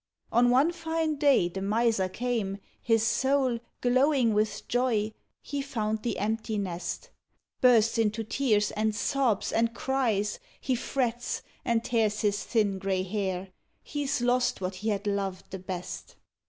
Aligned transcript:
On 0.31 0.49
one 0.49 0.71
fine 0.71 1.15
day 1.17 1.47
the 1.47 1.61
Miser 1.61 2.09
came, 2.09 2.57
his 2.81 3.05
soul 3.05 3.59
Glowing 3.81 4.33
with 4.33 4.67
joy; 4.67 5.13
he 5.43 5.61
found 5.61 6.01
the 6.01 6.17
empty 6.17 6.57
nest; 6.57 7.11
Bursts 7.61 7.99
into 7.99 8.23
tears, 8.23 8.71
and 8.71 8.95
sobs, 8.95 9.51
and 9.51 9.75
cries, 9.75 10.39
He 10.59 10.73
frets, 10.73 11.43
and 11.63 11.83
tears 11.83 12.21
his 12.21 12.43
thin 12.43 12.79
grey 12.79 13.03
hair; 13.03 13.49
He's 13.83 14.21
lost 14.21 14.59
what 14.59 14.73
he 14.77 14.89
had 14.89 15.05
loved 15.05 15.51
the 15.51 15.59
best. 15.59 16.15